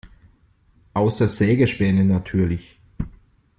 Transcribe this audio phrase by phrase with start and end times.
[0.95, 2.79] Außer Sägespäne natürlich.